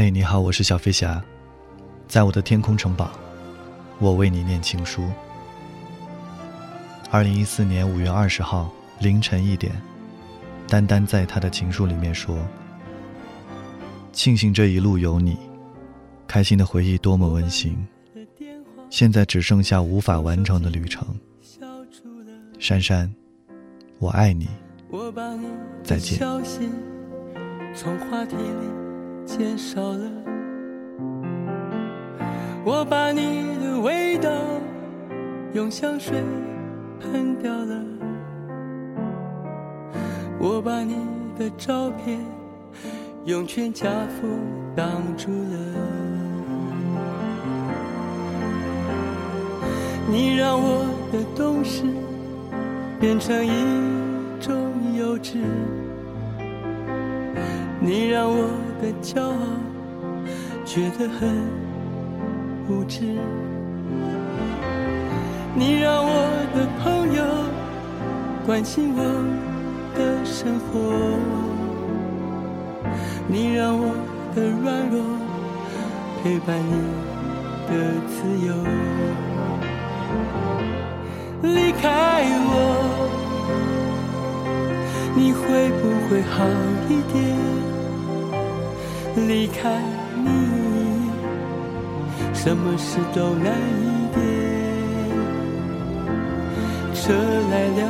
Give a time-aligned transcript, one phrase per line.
[0.00, 1.20] 嘿，你好，我是小飞侠，
[2.06, 3.10] 在我的天空城堡，
[3.98, 5.02] 我为你念情书。
[7.10, 9.72] 二零一四年五月二十号凌晨一点，
[10.68, 12.38] 丹丹在他的情书里面说
[14.14, 15.36] ：“庆幸这一路有你，
[16.28, 17.76] 开心的回忆多么温馨。
[18.90, 21.04] 现在只剩下无法完成的旅程。
[22.60, 23.12] 珊珊，
[23.98, 24.46] 我爱你，
[25.82, 26.20] 再见。”
[29.28, 30.10] 减少了，
[32.64, 34.30] 我把你的味道
[35.52, 36.16] 用香水
[36.98, 37.84] 喷掉了，
[40.40, 40.96] 我把你
[41.38, 42.18] 的照片
[43.26, 43.86] 用全家
[44.18, 44.26] 福
[44.74, 45.58] 挡住了。
[50.10, 51.84] 你让我的懂事
[52.98, 53.50] 变成一
[54.40, 54.56] 种
[54.96, 55.36] 幼稚，
[57.80, 58.48] 你让我。
[58.80, 59.34] 的骄傲，
[60.64, 61.28] 觉得很
[62.68, 63.18] 无知。
[65.52, 66.08] 你让我
[66.54, 67.24] 的朋友
[68.46, 69.02] 关心我
[69.96, 70.78] 的生活，
[73.26, 73.92] 你让我
[74.32, 75.02] 的软弱
[76.22, 76.70] 陪伴你
[77.66, 77.72] 的
[78.06, 78.14] 自
[78.46, 78.54] 由。
[81.42, 82.54] 离开我，
[85.16, 86.46] 你会不会好
[86.88, 87.57] 一点？
[89.26, 89.80] 离开
[90.24, 90.28] 你，
[92.32, 93.52] 什么事都难
[93.82, 94.16] 一点。
[96.94, 97.12] 车
[97.50, 97.80] 来了，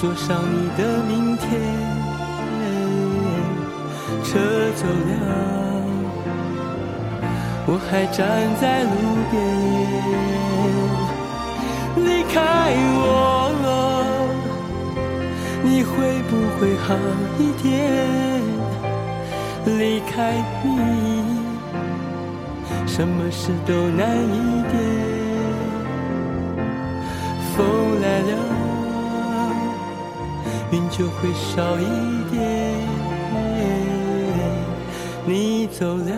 [0.00, 1.42] 坐上你的明天。
[4.24, 4.38] 车
[4.76, 5.12] 走了，
[7.66, 8.20] 我还站
[8.60, 8.94] 在路
[9.30, 9.32] 边。
[12.06, 12.34] 离开
[13.04, 13.06] 我，
[15.72, 16.94] 你会不会好
[17.38, 17.72] 一点？
[19.64, 20.68] 离开你，
[22.86, 24.74] 什么事都难一点。
[27.56, 27.64] 风
[28.02, 28.32] 来了，
[30.72, 31.86] 云就会少一
[32.30, 32.36] 点。
[35.24, 36.12] 你走了，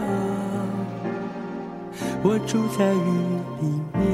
[2.25, 3.09] 我住在雨
[3.61, 4.14] 里面。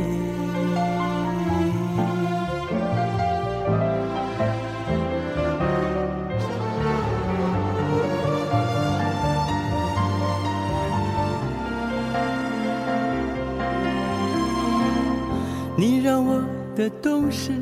[15.81, 16.45] 你让我
[16.77, 17.53] 的懂事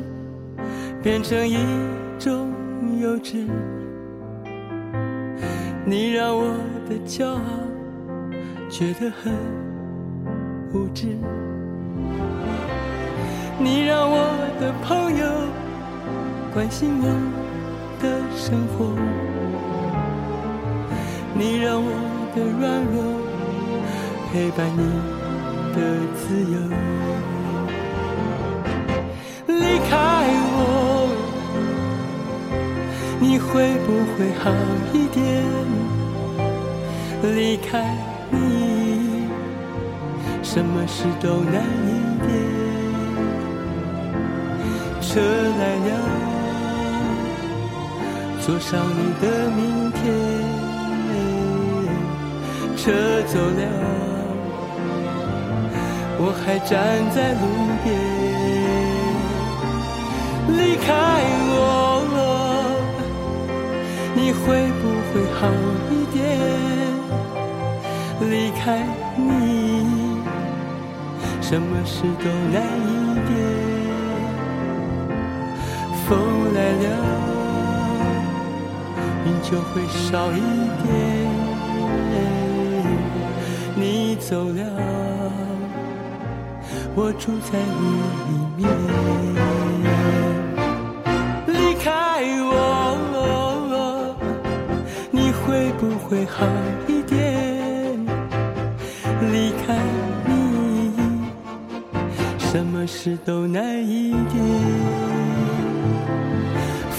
[1.01, 1.55] 变成一
[2.19, 2.51] 种
[2.99, 3.47] 幼稚，
[5.85, 6.53] 你让我
[6.89, 7.39] 的骄傲
[8.69, 9.33] 觉得很
[10.73, 11.07] 无知，
[13.57, 14.17] 你让我
[14.59, 15.25] 的朋友
[16.53, 17.07] 关心我
[18.01, 18.93] 的生活，
[21.33, 21.89] 你让我
[22.35, 23.01] 的软弱
[24.29, 24.83] 陪伴你
[25.73, 25.79] 的
[26.17, 26.78] 自由。
[33.59, 34.49] 会不会好
[34.93, 35.19] 一点？
[37.35, 37.93] 离开
[38.31, 39.27] 你，
[40.41, 41.91] 什么事都难一
[42.25, 42.29] 点。
[45.01, 45.19] 车
[45.59, 45.91] 来了，
[48.39, 49.99] 坐上你的明天。
[52.77, 52.93] 车
[53.27, 53.61] 走了，
[56.17, 56.71] 我还站
[57.13, 57.43] 在路
[57.83, 57.85] 边。
[60.47, 60.87] 离开
[61.51, 61.57] 我，
[64.29, 64.39] 你会
[64.73, 65.49] 不会好
[65.89, 66.21] 一点？
[68.29, 68.85] 离开
[69.15, 70.21] 你，
[71.41, 73.27] 什么事都难一点。
[76.05, 76.09] 风
[76.53, 76.85] 来了，
[79.25, 80.39] 云就会少一
[80.83, 80.87] 点。
[83.75, 84.61] 你走了，
[86.93, 87.81] 我住在雨
[88.27, 89.58] 里面。
[95.49, 96.45] 会不会好
[96.87, 97.17] 一点，
[99.31, 99.75] 离开
[100.27, 100.91] 你，
[102.37, 104.43] 什么事都难一点。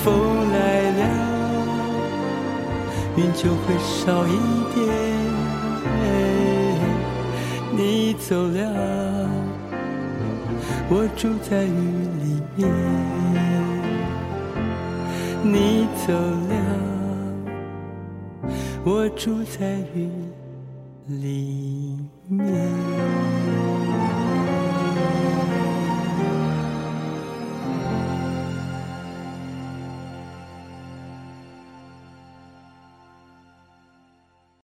[0.03, 1.03] 风来了，
[3.17, 4.37] 云就会少一
[4.75, 4.85] 点。
[7.71, 9.31] 你走了，
[10.89, 11.69] 我住在雨
[12.25, 12.69] 里面。
[15.45, 16.90] 你走了。
[18.83, 20.11] 我住在云
[21.07, 23.40] 里面。